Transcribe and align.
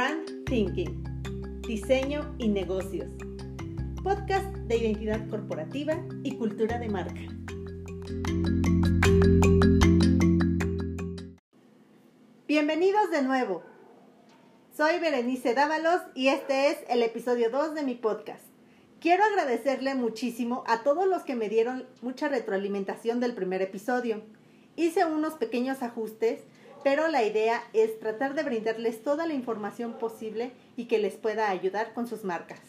Brand 0.00 0.46
Thinking, 0.46 1.60
Diseño 1.60 2.34
y 2.38 2.48
Negocios. 2.48 3.10
Podcast 4.02 4.46
de 4.56 4.78
identidad 4.78 5.28
corporativa 5.28 5.92
y 6.22 6.36
cultura 6.36 6.78
de 6.78 6.88
marca. 6.88 7.20
Bienvenidos 12.48 13.10
de 13.10 13.20
nuevo. 13.20 13.62
Soy 14.74 14.98
Berenice 15.00 15.52
Dávalos 15.52 16.00
y 16.14 16.28
este 16.28 16.70
es 16.70 16.78
el 16.88 17.02
episodio 17.02 17.50
2 17.50 17.74
de 17.74 17.82
mi 17.82 17.94
podcast. 17.94 18.46
Quiero 19.00 19.22
agradecerle 19.24 19.94
muchísimo 19.94 20.64
a 20.66 20.82
todos 20.82 21.06
los 21.08 21.24
que 21.24 21.36
me 21.36 21.50
dieron 21.50 21.84
mucha 22.00 22.28
retroalimentación 22.28 23.20
del 23.20 23.34
primer 23.34 23.60
episodio. 23.60 24.22
Hice 24.76 25.04
unos 25.04 25.34
pequeños 25.34 25.82
ajustes 25.82 26.40
pero 26.82 27.08
la 27.08 27.22
idea 27.22 27.62
es 27.72 27.98
tratar 27.98 28.34
de 28.34 28.42
brindarles 28.42 29.02
toda 29.02 29.26
la 29.26 29.34
información 29.34 29.94
posible 29.94 30.52
y 30.76 30.86
que 30.86 30.98
les 30.98 31.14
pueda 31.16 31.50
ayudar 31.50 31.92
con 31.92 32.06
sus 32.06 32.24
marcas. 32.24 32.60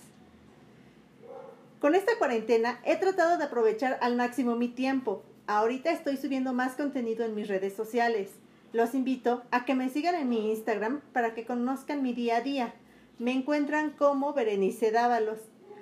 Con 1.79 1.95
esta 1.95 2.17
cuarentena 2.17 2.79
he 2.85 2.95
tratado 2.97 3.37
de 3.37 3.45
aprovechar 3.45 3.97
al 4.01 4.15
máximo 4.15 4.55
mi 4.55 4.67
tiempo. 4.67 5.23
Ahorita 5.47 5.91
estoy 5.91 6.17
subiendo 6.17 6.53
más 6.53 6.75
contenido 6.75 7.25
en 7.25 7.33
mis 7.33 7.47
redes 7.47 7.73
sociales. 7.73 8.29
Los 8.73 8.93
invito 8.93 9.43
a 9.51 9.65
que 9.65 9.75
me 9.75 9.89
sigan 9.89 10.15
en 10.15 10.29
mi 10.29 10.51
Instagram 10.51 11.01
para 11.11 11.33
que 11.33 11.45
conozcan 11.45 12.03
mi 12.03 12.13
día 12.13 12.37
a 12.37 12.41
día. 12.41 12.73
Me 13.17 13.31
encuentran 13.31 13.91
como 13.91 14.33
Berenice 14.33 14.91
Dávalos, 14.91 15.39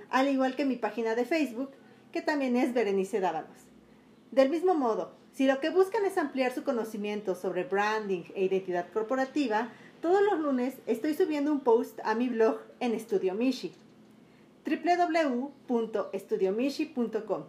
al 0.09 0.29
igual 0.29 0.55
que 0.55 0.65
mi 0.65 0.75
página 0.75 1.15
de 1.15 1.25
Facebook, 1.25 1.71
que 2.11 2.21
también 2.21 2.55
es 2.55 2.73
Berenice 2.73 3.19
Dávalos. 3.19 3.57
Del 4.31 4.49
mismo 4.49 4.75
modo, 4.75 5.18
si 5.33 5.47
lo 5.47 5.59
que 5.59 5.69
buscan 5.69 6.05
es 6.05 6.17
ampliar 6.17 6.53
su 6.53 6.63
conocimiento 6.63 7.35
sobre 7.35 7.63
branding 7.63 8.23
e 8.35 8.43
identidad 8.43 8.91
corporativa, 8.91 9.69
todos 10.01 10.21
los 10.21 10.39
lunes 10.39 10.75
estoy 10.85 11.13
subiendo 11.13 11.51
un 11.51 11.61
post 11.61 11.99
a 12.03 12.15
mi 12.15 12.29
blog 12.29 12.59
en 12.79 12.93
Estudio 12.93 13.33
Mishi 13.33 13.73
www.estudiomishi.com. 14.65 17.43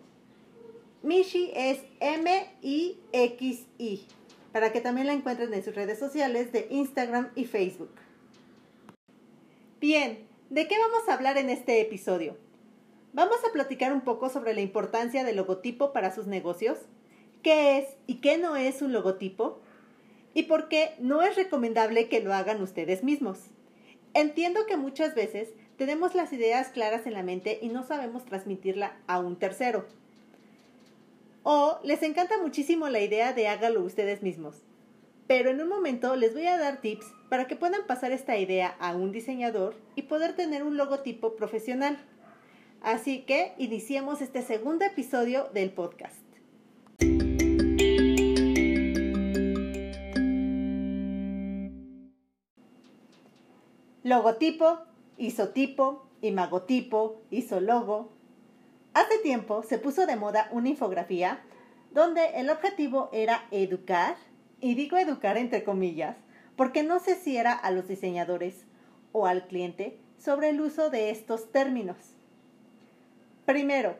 Mishi 1.02 1.50
es 1.54 1.80
M-I-X-I, 2.00 4.06
para 4.52 4.72
que 4.72 4.80
también 4.80 5.06
la 5.06 5.12
encuentren 5.12 5.54
en 5.54 5.64
sus 5.64 5.74
redes 5.74 5.98
sociales 5.98 6.52
de 6.52 6.66
Instagram 6.70 7.30
y 7.34 7.46
Facebook. 7.46 7.90
Bien, 9.80 10.26
¿de 10.50 10.68
qué 10.68 10.78
vamos 10.78 11.08
a 11.08 11.14
hablar 11.14 11.38
en 11.38 11.50
este 11.50 11.80
episodio? 11.80 12.36
Vamos 13.12 13.38
a 13.48 13.52
platicar 13.52 13.92
un 13.92 14.02
poco 14.02 14.28
sobre 14.28 14.54
la 14.54 14.60
importancia 14.60 15.24
del 15.24 15.36
logotipo 15.36 15.92
para 15.92 16.14
sus 16.14 16.26
negocios, 16.26 16.78
qué 17.42 17.78
es 17.78 17.88
y 18.06 18.16
qué 18.16 18.38
no 18.38 18.56
es 18.56 18.82
un 18.82 18.92
logotipo 18.92 19.60
y 20.34 20.44
por 20.44 20.68
qué 20.68 20.94
no 20.98 21.22
es 21.22 21.36
recomendable 21.36 22.08
que 22.08 22.20
lo 22.20 22.32
hagan 22.34 22.62
ustedes 22.62 23.02
mismos. 23.02 23.38
Entiendo 24.14 24.66
que 24.66 24.76
muchas 24.76 25.14
veces 25.14 25.48
tenemos 25.76 26.14
las 26.14 26.32
ideas 26.32 26.68
claras 26.68 27.06
en 27.06 27.14
la 27.14 27.22
mente 27.22 27.58
y 27.62 27.68
no 27.68 27.84
sabemos 27.84 28.24
transmitirla 28.24 28.96
a 29.06 29.18
un 29.18 29.36
tercero. 29.38 29.86
O 31.42 31.78
les 31.82 32.02
encanta 32.02 32.38
muchísimo 32.38 32.88
la 32.88 33.00
idea 33.00 33.32
de 33.32 33.48
hágalo 33.48 33.82
ustedes 33.82 34.22
mismos. 34.22 34.56
Pero 35.26 35.50
en 35.50 35.60
un 35.60 35.68
momento 35.68 36.16
les 36.16 36.34
voy 36.34 36.46
a 36.46 36.58
dar 36.58 36.80
tips 36.80 37.06
para 37.28 37.46
que 37.46 37.56
puedan 37.56 37.86
pasar 37.86 38.12
esta 38.12 38.36
idea 38.36 38.76
a 38.80 38.94
un 38.94 39.12
diseñador 39.12 39.74
y 39.94 40.02
poder 40.02 40.34
tener 40.34 40.64
un 40.64 40.76
logotipo 40.76 41.36
profesional. 41.36 41.98
Así 42.82 43.22
que 43.22 43.52
iniciemos 43.56 44.20
este 44.20 44.42
segundo 44.42 44.84
episodio 44.84 45.48
del 45.54 45.70
podcast. 45.70 46.29
Logotipo, 54.10 54.80
isotipo, 55.18 56.04
imagotipo, 56.20 57.22
isologo. 57.30 58.10
Hace 58.92 59.18
tiempo 59.18 59.62
se 59.62 59.78
puso 59.78 60.04
de 60.04 60.16
moda 60.16 60.48
una 60.50 60.68
infografía 60.68 61.38
donde 61.92 62.26
el 62.34 62.50
objetivo 62.50 63.08
era 63.12 63.46
educar, 63.52 64.16
y 64.60 64.74
digo 64.74 64.96
educar 64.96 65.36
entre 65.36 65.62
comillas, 65.62 66.16
porque 66.56 66.82
no 66.82 66.98
sé 66.98 67.14
si 67.14 67.36
era 67.36 67.52
a 67.52 67.70
los 67.70 67.86
diseñadores 67.86 68.64
o 69.12 69.28
al 69.28 69.46
cliente 69.46 69.96
sobre 70.18 70.48
el 70.48 70.60
uso 70.60 70.90
de 70.90 71.10
estos 71.10 71.52
términos. 71.52 71.96
Primero, 73.46 73.94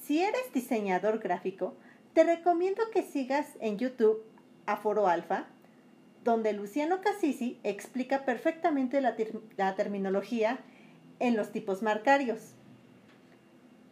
si 0.00 0.22
eres 0.22 0.50
diseñador 0.54 1.18
gráfico, 1.18 1.74
te 2.14 2.24
recomiendo 2.24 2.84
que 2.90 3.02
sigas 3.02 3.48
en 3.60 3.76
YouTube 3.76 4.24
a 4.64 4.78
Foro 4.78 5.08
Alfa 5.08 5.46
donde 6.24 6.52
Luciano 6.52 7.00
Cassisi 7.00 7.58
explica 7.62 8.24
perfectamente 8.24 9.00
la, 9.00 9.74
terminología 9.74 10.58
en 11.18 11.36
los 11.36 11.50
tipos 11.52 11.82
marcarios. 11.82 12.54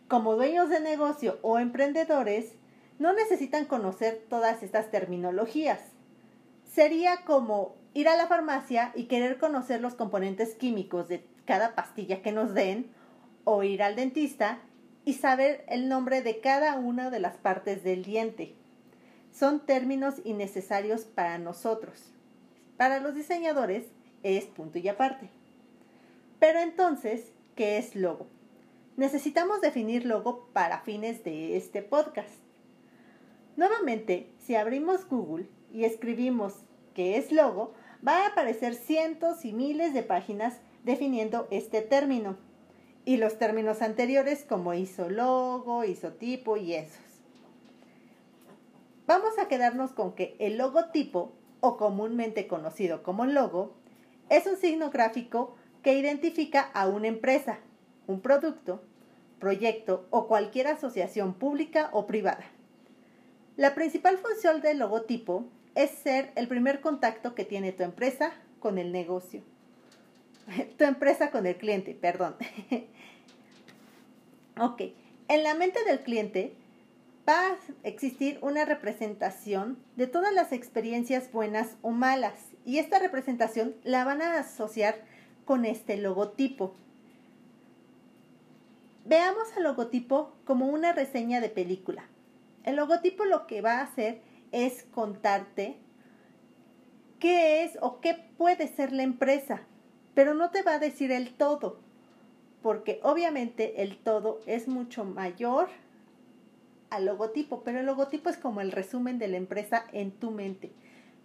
Como 0.08 0.36
dueños 0.36 0.68
de 0.68 0.80
negocio 0.80 1.38
o 1.42 1.58
emprendedores, 1.58 2.54
no 2.98 3.12
necesitan 3.12 3.64
conocer 3.64 4.24
todas 4.28 4.62
estas 4.62 4.90
terminologías. 4.90 5.80
Sería 6.64 7.24
como 7.24 7.76
ir 7.94 8.08
a 8.08 8.16
la 8.16 8.26
farmacia 8.26 8.92
y 8.94 9.04
querer 9.04 9.38
conocer 9.38 9.80
los 9.80 9.94
componentes 9.94 10.54
químicos 10.54 11.08
de 11.08 11.24
cada 11.44 11.74
pastilla 11.74 12.22
que 12.22 12.32
nos 12.32 12.54
den, 12.54 12.92
o 13.44 13.62
ir 13.62 13.82
al 13.82 13.96
dentista 13.96 14.60
y 15.04 15.14
saber 15.14 15.64
el 15.68 15.88
nombre 15.88 16.22
de 16.22 16.40
cada 16.40 16.76
una 16.78 17.10
de 17.10 17.20
las 17.20 17.36
partes 17.36 17.82
del 17.82 18.04
diente. 18.04 18.54
Son 19.32 19.64
términos 19.64 20.16
innecesarios 20.24 21.04
para 21.04 21.38
nosotros. 21.38 22.12
Para 22.80 22.98
los 22.98 23.14
diseñadores 23.14 23.84
es 24.22 24.46
punto 24.46 24.78
y 24.78 24.88
aparte. 24.88 25.28
Pero 26.38 26.60
entonces, 26.60 27.30
¿qué 27.54 27.76
es 27.76 27.94
logo? 27.94 28.26
Necesitamos 28.96 29.60
definir 29.60 30.06
logo 30.06 30.48
para 30.54 30.80
fines 30.80 31.22
de 31.22 31.58
este 31.58 31.82
podcast. 31.82 32.30
Nuevamente, 33.54 34.32
si 34.38 34.54
abrimos 34.54 35.06
Google 35.06 35.46
y 35.70 35.84
escribimos 35.84 36.54
qué 36.94 37.18
es 37.18 37.32
logo, 37.32 37.74
va 38.02 38.22
a 38.22 38.28
aparecer 38.28 38.74
cientos 38.74 39.44
y 39.44 39.52
miles 39.52 39.92
de 39.92 40.02
páginas 40.02 40.56
definiendo 40.82 41.48
este 41.50 41.82
término 41.82 42.38
y 43.04 43.18
los 43.18 43.36
términos 43.36 43.82
anteriores 43.82 44.46
como 44.48 44.72
isologo, 44.72 45.84
isotipo 45.84 46.56
y 46.56 46.76
esos. 46.76 47.04
Vamos 49.06 49.38
a 49.38 49.48
quedarnos 49.48 49.92
con 49.92 50.14
que 50.14 50.34
el 50.38 50.56
logotipo 50.56 51.34
o 51.60 51.76
comúnmente 51.76 52.46
conocido 52.46 53.02
como 53.02 53.26
logo, 53.26 53.74
es 54.28 54.46
un 54.46 54.56
signo 54.56 54.90
gráfico 54.90 55.56
que 55.82 55.94
identifica 55.94 56.60
a 56.60 56.88
una 56.88 57.08
empresa, 57.08 57.58
un 58.06 58.20
producto, 58.20 58.82
proyecto 59.38 60.06
o 60.10 60.28
cualquier 60.28 60.68
asociación 60.68 61.34
pública 61.34 61.90
o 61.92 62.06
privada. 62.06 62.44
La 63.56 63.74
principal 63.74 64.18
función 64.18 64.60
del 64.60 64.78
logotipo 64.78 65.44
es 65.74 65.90
ser 65.90 66.32
el 66.36 66.48
primer 66.48 66.80
contacto 66.80 67.34
que 67.34 67.44
tiene 67.44 67.72
tu 67.72 67.82
empresa 67.82 68.32
con 68.58 68.78
el 68.78 68.92
negocio. 68.92 69.42
tu 70.78 70.84
empresa 70.84 71.30
con 71.30 71.46
el 71.46 71.56
cliente, 71.56 71.94
perdón. 71.94 72.36
ok, 74.60 74.82
en 75.28 75.42
la 75.42 75.54
mente 75.54 75.82
del 75.84 76.00
cliente 76.00 76.54
va 77.30 77.52
a 77.52 77.58
existir 77.84 78.38
una 78.42 78.64
representación 78.64 79.78
de 79.94 80.08
todas 80.08 80.34
las 80.34 80.50
experiencias 80.50 81.30
buenas 81.30 81.76
o 81.80 81.90
malas 81.90 82.34
y 82.64 82.78
esta 82.78 82.98
representación 82.98 83.76
la 83.84 84.04
van 84.04 84.20
a 84.20 84.40
asociar 84.40 84.96
con 85.44 85.64
este 85.64 85.96
logotipo. 85.96 86.74
Veamos 89.04 89.44
al 89.56 89.62
logotipo 89.62 90.32
como 90.44 90.66
una 90.66 90.92
reseña 90.92 91.40
de 91.40 91.48
película. 91.48 92.04
El 92.64 92.76
logotipo 92.76 93.24
lo 93.24 93.46
que 93.46 93.62
va 93.62 93.78
a 93.78 93.82
hacer 93.82 94.20
es 94.50 94.84
contarte 94.90 95.76
qué 97.20 97.62
es 97.62 97.78
o 97.80 98.00
qué 98.00 98.14
puede 98.36 98.66
ser 98.66 98.92
la 98.92 99.04
empresa, 99.04 99.62
pero 100.14 100.34
no 100.34 100.50
te 100.50 100.62
va 100.62 100.74
a 100.74 100.78
decir 100.80 101.12
el 101.12 101.32
todo, 101.34 101.78
porque 102.60 102.98
obviamente 103.04 103.82
el 103.82 103.98
todo 103.98 104.40
es 104.46 104.66
mucho 104.66 105.04
mayor 105.04 105.68
al 106.90 107.06
logotipo, 107.06 107.62
pero 107.62 107.80
el 107.80 107.86
logotipo 107.86 108.28
es 108.28 108.36
como 108.36 108.60
el 108.60 108.72
resumen 108.72 109.18
de 109.18 109.28
la 109.28 109.36
empresa 109.36 109.84
en 109.92 110.10
tu 110.10 110.30
mente. 110.30 110.72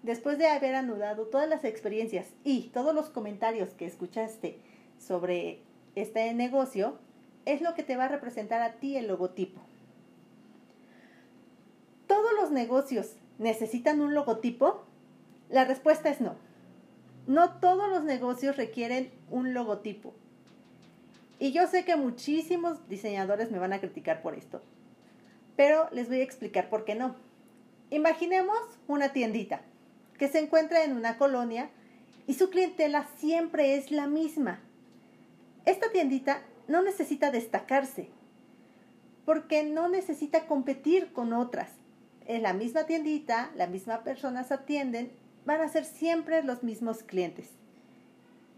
Después 0.03 0.37
de 0.37 0.47
haber 0.47 0.75
anudado 0.75 1.25
todas 1.25 1.49
las 1.49 1.63
experiencias 1.63 2.27
y 2.43 2.69
todos 2.73 2.93
los 2.93 3.09
comentarios 3.09 3.69
que 3.69 3.85
escuchaste 3.85 4.59
sobre 4.99 5.61
este 5.95 6.33
negocio, 6.33 6.99
es 7.45 7.61
lo 7.61 7.73
que 7.73 7.83
te 7.83 7.95
va 7.95 8.05
a 8.05 8.09
representar 8.09 8.61
a 8.61 8.73
ti 8.73 8.97
el 8.97 9.07
logotipo. 9.07 9.61
¿Todos 12.07 12.31
los 12.39 12.51
negocios 12.51 13.15
necesitan 13.39 14.01
un 14.01 14.13
logotipo? 14.13 14.83
La 15.49 15.65
respuesta 15.65 16.09
es 16.09 16.21
no. 16.21 16.35
No 17.27 17.59
todos 17.59 17.89
los 17.89 18.03
negocios 18.03 18.57
requieren 18.57 19.11
un 19.31 19.53
logotipo. 19.53 20.13
Y 21.39 21.51
yo 21.51 21.67
sé 21.67 21.83
que 21.83 21.95
muchísimos 21.95 22.87
diseñadores 22.87 23.51
me 23.51 23.59
van 23.59 23.73
a 23.73 23.79
criticar 23.79 24.21
por 24.21 24.35
esto, 24.35 24.61
pero 25.55 25.87
les 25.91 26.07
voy 26.07 26.19
a 26.19 26.23
explicar 26.23 26.69
por 26.69 26.85
qué 26.85 26.95
no. 26.95 27.15
Imaginemos 27.89 28.57
una 28.87 29.13
tiendita 29.13 29.61
que 30.17 30.27
se 30.27 30.39
encuentra 30.39 30.83
en 30.83 30.95
una 30.95 31.17
colonia 31.17 31.69
y 32.27 32.33
su 32.33 32.49
clientela 32.49 33.07
siempre 33.17 33.75
es 33.75 33.91
la 33.91 34.07
misma. 34.07 34.59
Esta 35.65 35.91
tiendita 35.91 36.41
no 36.67 36.81
necesita 36.81 37.31
destacarse 37.31 38.09
porque 39.25 39.63
no 39.63 39.89
necesita 39.89 40.45
competir 40.45 41.11
con 41.11 41.33
otras. 41.33 41.69
En 42.27 42.43
la 42.43 42.53
misma 42.53 42.85
tiendita, 42.85 43.51
las 43.55 43.69
mismas 43.69 43.99
personas 43.99 44.51
atienden, 44.51 45.11
van 45.45 45.61
a 45.61 45.69
ser 45.69 45.85
siempre 45.85 46.43
los 46.43 46.63
mismos 46.63 47.03
clientes. 47.03 47.49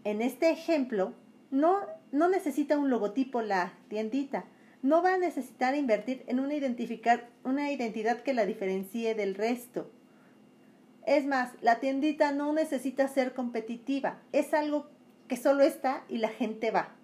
En 0.04 0.22
este 0.22 0.50
ejemplo, 0.50 1.12
no, 1.50 1.80
no 2.12 2.28
necesita 2.28 2.78
un 2.78 2.90
logotipo 2.90 3.42
la 3.42 3.72
tiendita, 3.88 4.44
no 4.82 5.02
va 5.02 5.14
a 5.14 5.18
necesitar 5.18 5.74
invertir 5.74 6.24
en 6.26 6.40
una, 6.40 6.54
identificar, 6.54 7.28
una 7.44 7.70
identidad 7.70 8.22
que 8.22 8.34
la 8.34 8.46
diferencie 8.46 9.14
del 9.14 9.34
resto. 9.34 9.90
Es 11.06 11.26
más, 11.26 11.52
la 11.60 11.80
tiendita 11.80 12.32
no 12.32 12.52
necesita 12.52 13.08
ser 13.08 13.34
competitiva, 13.34 14.18
es 14.32 14.54
algo 14.54 14.88
que 15.26 15.36
solo 15.36 15.62
está 15.62 16.04
y 16.08 16.18
la 16.18 16.28
gente 16.28 16.70
va. 16.70 16.94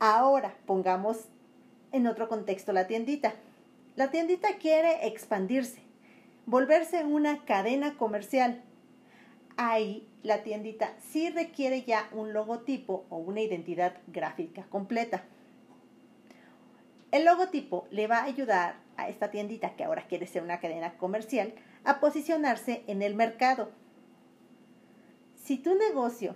Ahora 0.00 0.56
pongamos 0.66 1.28
en 1.92 2.06
otro 2.06 2.28
contexto 2.28 2.72
la 2.72 2.86
tiendita. 2.86 3.34
La 3.96 4.10
tiendita 4.10 4.58
quiere 4.58 5.06
expandirse, 5.06 5.80
volverse 6.46 7.04
una 7.04 7.44
cadena 7.44 7.96
comercial. 7.96 8.62
Ahí 9.56 10.08
la 10.24 10.42
tiendita 10.42 10.92
sí 11.00 11.30
requiere 11.30 11.84
ya 11.84 12.08
un 12.12 12.32
logotipo 12.32 13.06
o 13.08 13.18
una 13.18 13.40
identidad 13.40 13.94
gráfica 14.08 14.64
completa. 14.68 15.24
El 17.14 17.26
logotipo 17.26 17.86
le 17.92 18.08
va 18.08 18.18
a 18.18 18.24
ayudar 18.24 18.74
a 18.96 19.08
esta 19.08 19.30
tiendita 19.30 19.76
que 19.76 19.84
ahora 19.84 20.08
quiere 20.08 20.26
ser 20.26 20.42
una 20.42 20.58
cadena 20.58 20.98
comercial 20.98 21.54
a 21.84 22.00
posicionarse 22.00 22.82
en 22.88 23.02
el 23.02 23.14
mercado. 23.14 23.70
Si 25.36 25.56
tu 25.56 25.76
negocio 25.76 26.34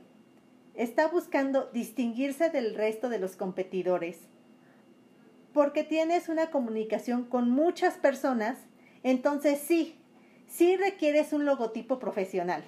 está 0.75 1.09
buscando 1.09 1.69
distinguirse 1.73 2.51
del 2.51 2.77
resto 2.77 3.09
de 3.09 3.19
los 3.19 3.35
competidores, 3.35 4.21
porque 5.53 5.83
tienes 5.83 6.29
una 6.29 6.53
comunicación 6.53 7.25
con 7.25 7.51
muchas 7.51 7.95
personas, 7.95 8.57
entonces 9.03 9.59
sí, 9.59 9.97
sí 10.47 10.77
requieres 10.77 11.33
un 11.33 11.45
logotipo 11.45 11.99
profesional. 11.99 12.63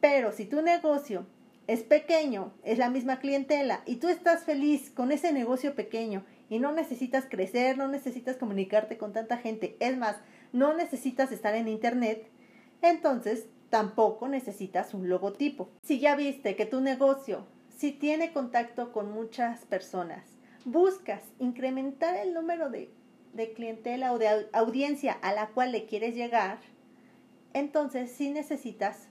Pero 0.00 0.32
si 0.32 0.46
tu 0.46 0.62
negocio 0.62 1.26
es 1.68 1.84
pequeño, 1.84 2.52
es 2.64 2.76
la 2.76 2.90
misma 2.90 3.20
clientela 3.20 3.82
y 3.86 3.96
tú 3.96 4.08
estás 4.08 4.42
feliz 4.42 4.90
con 4.90 5.12
ese 5.12 5.32
negocio 5.32 5.76
pequeño 5.76 6.24
y 6.48 6.58
no 6.58 6.72
necesitas 6.72 7.26
crecer, 7.28 7.76
no 7.76 7.88
necesitas 7.88 8.36
comunicarte 8.36 8.96
con 8.98 9.12
tanta 9.12 9.36
gente, 9.38 9.76
es 9.80 9.96
más, 9.96 10.16
no 10.52 10.74
necesitas 10.74 11.32
estar 11.32 11.54
en 11.54 11.68
internet, 11.68 12.28
entonces 12.82 13.46
tampoco 13.70 14.28
necesitas 14.28 14.94
un 14.94 15.08
logotipo. 15.08 15.70
Si 15.82 16.00
ya 16.00 16.16
viste 16.16 16.56
que 16.56 16.66
tu 16.66 16.80
negocio, 16.80 17.46
si 17.76 17.92
tiene 17.92 18.32
contacto 18.32 18.92
con 18.92 19.12
muchas 19.12 19.64
personas, 19.66 20.24
buscas 20.64 21.22
incrementar 21.38 22.16
el 22.16 22.34
número 22.34 22.70
de, 22.70 22.90
de 23.34 23.52
clientela 23.52 24.12
o 24.12 24.18
de 24.18 24.48
audiencia 24.52 25.12
a 25.12 25.32
la 25.32 25.48
cual 25.48 25.72
le 25.72 25.86
quieres 25.86 26.14
llegar, 26.14 26.58
entonces 27.52 28.10
sí 28.10 28.30
necesitas 28.30 29.08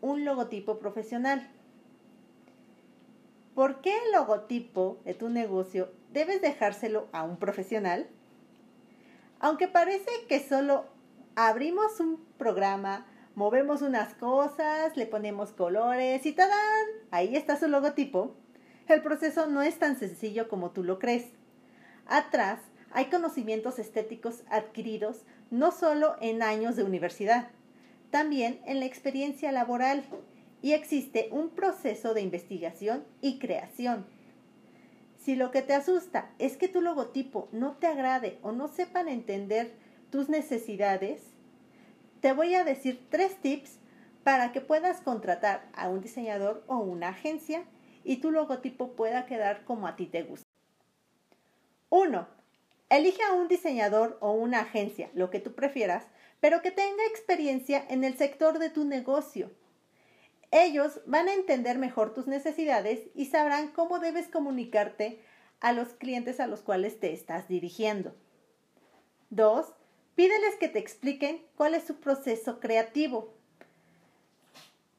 un 0.00 0.24
logotipo 0.24 0.78
profesional. 0.78 1.50
¿Por 3.56 3.80
qué 3.80 3.96
el 3.96 4.12
logotipo 4.12 4.98
de 5.06 5.14
tu 5.14 5.30
negocio 5.30 5.90
debes 6.12 6.42
dejárselo 6.42 7.08
a 7.12 7.22
un 7.22 7.38
profesional? 7.38 8.06
Aunque 9.40 9.66
parece 9.66 10.10
que 10.28 10.46
solo 10.46 10.84
abrimos 11.36 11.98
un 11.98 12.22
programa, 12.36 13.06
movemos 13.34 13.80
unas 13.80 14.12
cosas, 14.12 14.94
le 14.98 15.06
ponemos 15.06 15.52
colores 15.52 16.26
y 16.26 16.32
¡tadán! 16.32 16.84
Ahí 17.10 17.34
está 17.34 17.58
su 17.58 17.66
logotipo. 17.66 18.34
El 18.88 19.00
proceso 19.00 19.46
no 19.46 19.62
es 19.62 19.78
tan 19.78 19.98
sencillo 19.98 20.50
como 20.50 20.72
tú 20.72 20.84
lo 20.84 20.98
crees. 20.98 21.24
Atrás 22.06 22.60
hay 22.90 23.06
conocimientos 23.06 23.78
estéticos 23.78 24.42
adquiridos 24.50 25.22
no 25.50 25.72
solo 25.72 26.16
en 26.20 26.42
años 26.42 26.76
de 26.76 26.84
universidad, 26.84 27.48
también 28.10 28.60
en 28.66 28.80
la 28.80 28.84
experiencia 28.84 29.50
laboral 29.50 30.04
y 30.66 30.72
existe 30.72 31.28
un 31.30 31.50
proceso 31.50 32.12
de 32.12 32.22
investigación 32.22 33.04
y 33.20 33.38
creación. 33.38 34.04
Si 35.16 35.36
lo 35.36 35.52
que 35.52 35.62
te 35.62 35.74
asusta 35.74 36.32
es 36.40 36.56
que 36.56 36.66
tu 36.66 36.80
logotipo 36.80 37.48
no 37.52 37.76
te 37.76 37.86
agrade 37.86 38.40
o 38.42 38.50
no 38.50 38.66
sepan 38.66 39.06
entender 39.06 39.76
tus 40.10 40.28
necesidades, 40.28 41.22
te 42.20 42.32
voy 42.32 42.56
a 42.56 42.64
decir 42.64 43.06
tres 43.10 43.40
tips 43.40 43.78
para 44.24 44.50
que 44.50 44.60
puedas 44.60 45.00
contratar 45.02 45.70
a 45.72 45.88
un 45.88 46.00
diseñador 46.00 46.64
o 46.66 46.78
una 46.78 47.10
agencia 47.10 47.62
y 48.02 48.16
tu 48.16 48.32
logotipo 48.32 48.96
pueda 48.96 49.24
quedar 49.24 49.64
como 49.66 49.86
a 49.86 49.94
ti 49.94 50.06
te 50.06 50.24
gusta. 50.24 50.48
1. 51.90 52.26
Elige 52.90 53.22
a 53.22 53.34
un 53.34 53.46
diseñador 53.46 54.18
o 54.20 54.32
una 54.32 54.62
agencia, 54.62 55.10
lo 55.14 55.30
que 55.30 55.38
tú 55.38 55.54
prefieras, 55.54 56.08
pero 56.40 56.60
que 56.60 56.72
tenga 56.72 57.06
experiencia 57.06 57.86
en 57.88 58.02
el 58.02 58.16
sector 58.16 58.58
de 58.58 58.70
tu 58.70 58.84
negocio. 58.84 59.52
Ellos 60.58 61.02
van 61.04 61.28
a 61.28 61.34
entender 61.34 61.76
mejor 61.76 62.14
tus 62.14 62.26
necesidades 62.26 63.10
y 63.14 63.26
sabrán 63.26 63.68
cómo 63.72 63.98
debes 63.98 64.26
comunicarte 64.26 65.20
a 65.60 65.74
los 65.74 65.88
clientes 65.88 66.40
a 66.40 66.46
los 66.46 66.62
cuales 66.62 66.98
te 66.98 67.12
estás 67.12 67.46
dirigiendo. 67.46 68.14
2. 69.28 69.66
Pídeles 70.14 70.54
que 70.58 70.68
te 70.68 70.78
expliquen 70.78 71.44
cuál 71.56 71.74
es 71.74 71.84
su 71.84 71.96
proceso 71.96 72.58
creativo. 72.58 73.34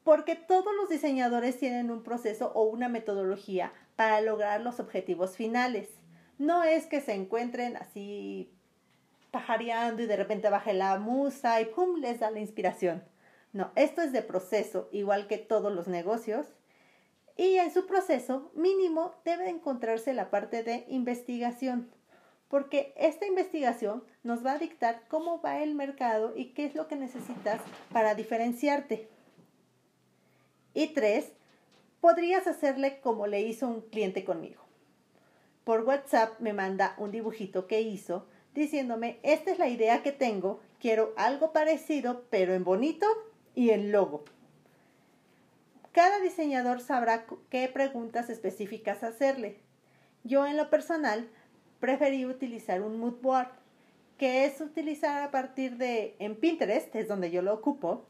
Porque 0.04 0.36
todos 0.36 0.76
los 0.76 0.90
diseñadores 0.90 1.58
tienen 1.58 1.90
un 1.90 2.04
proceso 2.04 2.52
o 2.54 2.66
una 2.66 2.88
metodología 2.88 3.74
para 3.96 4.22
lograr 4.22 4.62
los 4.62 4.80
objetivos 4.80 5.38
finales. 5.38 5.90
No 6.38 6.64
es 6.64 6.86
que 6.86 7.02
se 7.02 7.14
encuentren 7.14 7.78
así 7.78 8.54
pajareando 9.32 10.04
y 10.04 10.06
de 10.06 10.18
repente 10.18 10.52
baje 10.52 10.76
la 10.76 11.00
musa 11.00 11.60
y 11.62 11.66
¡pum! 11.66 12.00
les 12.00 12.20
da 12.20 12.30
la 12.30 12.42
inspiración. 12.42 13.02
No, 13.58 13.72
esto 13.74 14.04
es 14.04 14.12
de 14.12 14.22
proceso, 14.22 14.88
igual 14.92 15.26
que 15.26 15.40
todos 15.40 15.74
los 15.74 15.88
negocios. 15.88 16.46
Y 17.36 17.56
en 17.56 17.74
su 17.74 17.88
proceso 17.88 18.52
mínimo 18.54 19.16
debe 19.26 19.50
encontrarse 19.50 20.14
la 20.14 20.30
parte 20.30 20.62
de 20.62 20.86
investigación, 20.90 21.90
porque 22.50 22.94
esta 22.96 23.26
investigación 23.26 24.04
nos 24.22 24.46
va 24.46 24.52
a 24.52 24.60
dictar 24.60 25.08
cómo 25.08 25.42
va 25.42 25.64
el 25.64 25.74
mercado 25.74 26.34
y 26.36 26.54
qué 26.54 26.66
es 26.66 26.76
lo 26.76 26.88
que 26.88 26.98
necesitas 26.98 27.60
para 27.92 28.14
diferenciarte. 28.14 29.10
Y 30.76 30.90
tres, 30.90 31.32
podrías 32.00 32.46
hacerle 32.46 33.00
como 33.02 33.26
le 33.26 33.42
hizo 33.42 33.68
un 33.68 33.82
cliente 33.82 34.24
conmigo. 34.24 34.62
Por 35.64 35.82
WhatsApp 35.82 36.40
me 36.40 36.54
manda 36.54 36.94
un 37.00 37.10
dibujito 37.10 37.66
que 37.66 37.82
hizo 37.82 38.28
diciéndome, 38.54 39.20
esta 39.24 39.50
es 39.52 39.58
la 39.58 39.68
idea 39.68 40.04
que 40.04 40.12
tengo, 40.12 40.60
quiero 40.80 41.14
algo 41.18 41.54
parecido, 41.54 42.26
pero 42.30 42.54
en 42.54 42.64
bonito 42.64 43.08
y 43.58 43.72
el 43.72 43.92
logo. 43.92 44.24
Cada 45.92 46.20
diseñador 46.20 46.80
sabrá 46.80 47.26
qué 47.50 47.68
preguntas 47.68 48.30
específicas 48.30 49.02
hacerle. 49.02 49.58
Yo 50.24 50.46
en 50.46 50.58
lo 50.58 50.70
personal 50.70 51.28
preferí 51.80 52.28
utilizar 52.28 52.84
un 52.84 53.00
mood 53.00 53.16
board, 53.20 53.50
que 54.20 54.46
es 54.46 54.62
utilizar 54.62 55.24
a 55.24 55.32
partir 55.32 55.78
de 55.78 56.16
en 56.20 56.36
Pinterest, 56.36 56.96
es 56.96 57.08
donde 57.08 57.32
yo 57.32 57.42
lo 57.42 57.52
ocupo, 57.52 58.06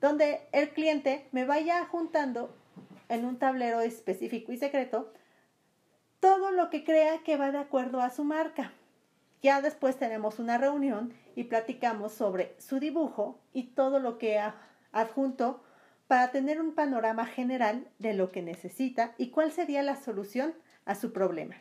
donde 0.00 0.40
el 0.50 0.70
cliente 0.70 1.28
me 1.30 1.44
vaya 1.44 1.86
juntando 1.86 2.52
en 3.08 3.24
un 3.24 3.38
tablero 3.38 3.80
específico 3.80 4.50
y 4.50 4.56
secreto 4.56 5.12
todo 6.18 6.50
lo 6.50 6.68
que 6.70 6.82
crea 6.82 7.22
que 7.22 7.36
va 7.36 7.52
de 7.52 7.58
acuerdo 7.58 8.00
a 8.00 8.10
su 8.10 8.24
marca. 8.24 8.72
Ya 9.44 9.60
después 9.60 9.98
tenemos 9.98 10.38
una 10.38 10.56
reunión 10.56 11.12
y 11.36 11.44
platicamos 11.44 12.14
sobre 12.14 12.56
su 12.58 12.80
dibujo 12.80 13.38
y 13.52 13.74
todo 13.74 14.00
lo 14.00 14.16
que 14.16 14.40
adjunto 14.90 15.62
para 16.06 16.30
tener 16.30 16.62
un 16.62 16.74
panorama 16.74 17.26
general 17.26 17.86
de 17.98 18.14
lo 18.14 18.32
que 18.32 18.40
necesita 18.40 19.14
y 19.18 19.28
cuál 19.28 19.52
sería 19.52 19.82
la 19.82 19.96
solución 19.96 20.54
a 20.86 20.94
su 20.94 21.12
problema. 21.12 21.56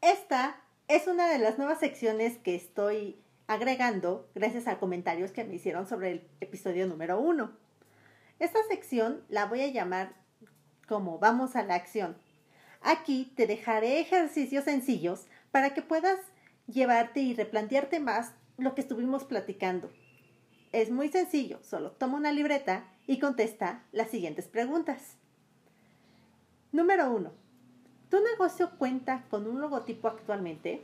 Esta 0.00 0.62
es 0.88 1.06
una 1.06 1.28
de 1.28 1.38
las 1.38 1.58
nuevas 1.58 1.78
secciones 1.78 2.38
que 2.38 2.54
estoy 2.54 3.20
agregando 3.48 4.30
gracias 4.34 4.66
a 4.66 4.78
comentarios 4.78 5.30
que 5.30 5.44
me 5.44 5.56
hicieron 5.56 5.86
sobre 5.86 6.12
el 6.12 6.28
episodio 6.40 6.86
número 6.86 7.20
uno. 7.20 7.52
Esta 8.38 8.60
sección 8.70 9.22
la 9.28 9.44
voy 9.44 9.60
a 9.60 9.66
llamar 9.66 10.24
como 10.86 11.18
vamos 11.18 11.56
a 11.56 11.64
la 11.64 11.74
acción. 11.74 12.16
Aquí 12.82 13.32
te 13.36 13.46
dejaré 13.46 14.00
ejercicios 14.00 14.64
sencillos 14.64 15.26
para 15.50 15.74
que 15.74 15.82
puedas 15.82 16.18
llevarte 16.66 17.20
y 17.20 17.34
replantearte 17.34 18.00
más 18.00 18.32
lo 18.58 18.74
que 18.74 18.80
estuvimos 18.80 19.24
platicando. 19.24 19.90
Es 20.72 20.90
muy 20.90 21.08
sencillo, 21.08 21.58
solo 21.62 21.92
toma 21.92 22.16
una 22.16 22.32
libreta 22.32 22.84
y 23.06 23.18
contesta 23.18 23.84
las 23.92 24.10
siguientes 24.10 24.46
preguntas. 24.48 25.16
Número 26.72 27.10
1. 27.10 27.32
¿Tu 28.10 28.20
negocio 28.20 28.70
cuenta 28.78 29.24
con 29.30 29.46
un 29.46 29.60
logotipo 29.60 30.08
actualmente? 30.08 30.82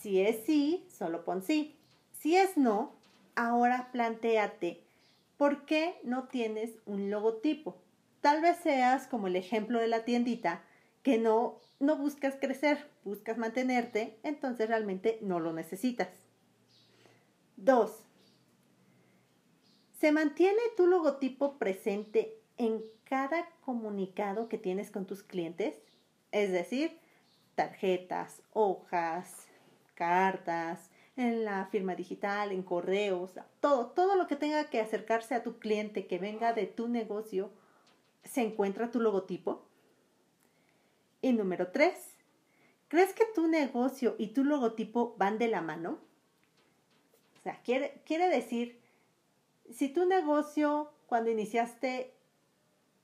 Si 0.00 0.20
es 0.20 0.44
sí, 0.44 0.86
solo 0.88 1.24
pon 1.24 1.42
sí. 1.42 1.76
Si 2.12 2.36
es 2.36 2.56
no, 2.56 2.92
ahora 3.34 3.90
planteate, 3.92 4.82
¿por 5.36 5.64
qué 5.64 5.98
no 6.02 6.24
tienes 6.24 6.72
un 6.86 7.10
logotipo? 7.10 7.76
Tal 8.20 8.42
vez 8.42 8.56
seas 8.58 9.06
como 9.06 9.26
el 9.26 9.36
ejemplo 9.36 9.78
de 9.78 9.88
la 9.88 10.04
tiendita, 10.04 10.62
que 11.02 11.18
no, 11.18 11.60
no 11.78 11.96
buscas 11.96 12.36
crecer, 12.40 12.90
buscas 13.04 13.38
mantenerte, 13.38 14.18
entonces 14.22 14.68
realmente 14.68 15.18
no 15.22 15.40
lo 15.40 15.52
necesitas. 15.52 16.08
2. 17.56 18.04
¿Se 20.00 20.12
mantiene 20.12 20.60
tu 20.76 20.86
logotipo 20.86 21.58
presente 21.58 22.34
en 22.58 22.82
cada 23.04 23.48
comunicado 23.64 24.48
que 24.48 24.58
tienes 24.58 24.90
con 24.90 25.06
tus 25.06 25.22
clientes? 25.22 25.76
Es 26.32 26.52
decir, 26.52 26.98
tarjetas, 27.54 28.42
hojas, 28.52 29.46
cartas, 29.94 30.90
en 31.16 31.44
la 31.44 31.66
firma 31.66 31.94
digital, 31.94 32.52
en 32.52 32.62
correos, 32.62 33.32
todo, 33.60 33.86
todo 33.86 34.16
lo 34.16 34.26
que 34.26 34.36
tenga 34.36 34.68
que 34.68 34.80
acercarse 34.80 35.34
a 35.34 35.42
tu 35.42 35.58
cliente 35.58 36.06
que 36.06 36.18
venga 36.18 36.52
de 36.52 36.66
tu 36.66 36.88
negocio, 36.88 37.50
se 38.26 38.42
encuentra 38.42 38.90
tu 38.90 39.00
logotipo. 39.00 39.62
Y 41.22 41.32
número 41.32 41.68
tres, 41.68 41.94
¿crees 42.88 43.12
que 43.14 43.24
tu 43.34 43.48
negocio 43.48 44.14
y 44.18 44.28
tu 44.28 44.44
logotipo 44.44 45.14
van 45.18 45.38
de 45.38 45.48
la 45.48 45.62
mano? 45.62 45.98
O 47.38 47.42
sea, 47.42 47.60
quiere, 47.62 48.02
quiere 48.04 48.28
decir, 48.28 48.80
si 49.70 49.88
tu 49.88 50.06
negocio 50.06 50.92
cuando 51.06 51.30
iniciaste 51.30 52.12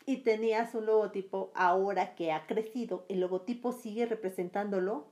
y 0.04 0.18
tenías 0.18 0.74
un 0.74 0.86
logotipo, 0.86 1.52
ahora 1.54 2.14
que 2.14 2.32
ha 2.32 2.46
crecido, 2.46 3.06
el 3.08 3.20
logotipo 3.20 3.72
sigue 3.72 4.06
representándolo, 4.06 5.06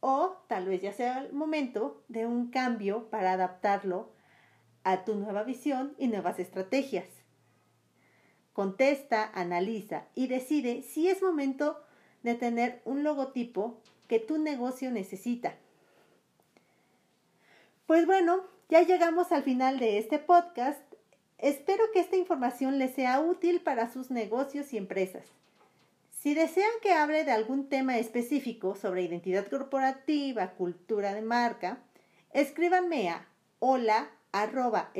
o 0.00 0.36
tal 0.46 0.66
vez 0.66 0.80
ya 0.80 0.92
sea 0.92 1.20
el 1.20 1.32
momento 1.32 2.02
de 2.08 2.26
un 2.26 2.50
cambio 2.50 3.10
para 3.10 3.32
adaptarlo 3.32 4.10
a 4.84 5.04
tu 5.04 5.14
nueva 5.16 5.42
visión 5.42 5.94
y 5.98 6.08
nuevas 6.08 6.38
estrategias. 6.38 7.17
Contesta, 8.58 9.30
analiza 9.34 10.06
y 10.16 10.26
decide 10.26 10.82
si 10.82 11.08
es 11.08 11.22
momento 11.22 11.80
de 12.24 12.34
tener 12.34 12.82
un 12.84 13.04
logotipo 13.04 13.78
que 14.08 14.18
tu 14.18 14.36
negocio 14.36 14.90
necesita. 14.90 15.54
Pues 17.86 18.04
bueno, 18.04 18.42
ya 18.68 18.82
llegamos 18.82 19.30
al 19.30 19.44
final 19.44 19.78
de 19.78 19.98
este 19.98 20.18
podcast. 20.18 20.80
Espero 21.38 21.84
que 21.92 22.00
esta 22.00 22.16
información 22.16 22.80
les 22.80 22.96
sea 22.96 23.20
útil 23.20 23.60
para 23.60 23.92
sus 23.92 24.10
negocios 24.10 24.72
y 24.72 24.76
empresas. 24.76 25.28
Si 26.10 26.34
desean 26.34 26.72
que 26.82 26.90
hable 26.90 27.22
de 27.22 27.30
algún 27.30 27.68
tema 27.68 27.96
específico 27.96 28.74
sobre 28.74 29.04
identidad 29.04 29.46
corporativa, 29.46 30.50
cultura 30.54 31.14
de 31.14 31.22
marca, 31.22 31.78
escríbanme 32.32 33.08
a 33.08 33.28
hola 33.60 34.10
arroba. 34.32 34.90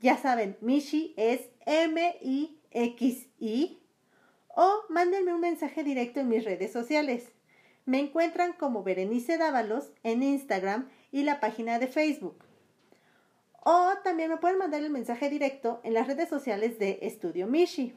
Ya 0.00 0.16
saben, 0.16 0.56
Mishi 0.62 1.14
es 1.18 1.50
M-I-X-I. 1.66 2.56
O 4.48 4.82
mándenme 4.88 5.34
un 5.34 5.40
mensaje 5.40 5.84
directo 5.84 6.20
en 6.20 6.28
mis 6.28 6.44
redes 6.44 6.72
sociales. 6.72 7.32
Me 7.84 8.00
encuentran 8.00 8.54
como 8.54 8.82
Berenice 8.82 9.36
Dávalos 9.36 9.92
en 10.02 10.22
Instagram 10.22 10.88
y 11.12 11.24
la 11.24 11.38
página 11.38 11.78
de 11.78 11.86
Facebook. 11.86 12.44
O 13.62 13.92
también 14.02 14.30
me 14.30 14.38
pueden 14.38 14.56
mandar 14.56 14.82
el 14.82 14.88
mensaje 14.88 15.28
directo 15.28 15.80
en 15.84 15.92
las 15.92 16.06
redes 16.06 16.30
sociales 16.30 16.78
de 16.78 17.00
Estudio 17.02 17.46
Mishi, 17.46 17.94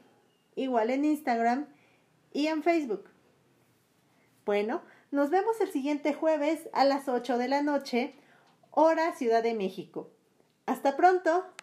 igual 0.56 0.90
en 0.90 1.06
Instagram 1.06 1.68
y 2.32 2.48
en 2.48 2.62
Facebook. 2.62 3.08
Bueno, 4.44 4.82
nos 5.10 5.30
vemos 5.30 5.58
el 5.62 5.70
siguiente 5.70 6.12
jueves 6.12 6.68
a 6.74 6.84
las 6.84 7.08
8 7.08 7.38
de 7.38 7.48
la 7.48 7.62
noche, 7.62 8.14
hora 8.70 9.14
Ciudad 9.16 9.42
de 9.42 9.54
México. 9.54 10.10
Hasta 10.66 10.96
pronto. 10.96 11.53